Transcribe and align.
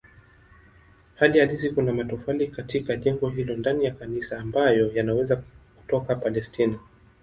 Hali 1.15 1.39
halisi 1.39 1.69
kuna 1.69 1.93
matofali 1.93 2.47
katika 2.47 2.95
jengo 2.95 3.29
hilo 3.29 3.55
ndani 3.55 3.85
ya 3.85 3.91
kanisa 3.91 4.39
ambayo 4.39 4.91
yanaweza 4.93 5.43
kutoka 5.77 6.15
Palestina. 6.15 6.79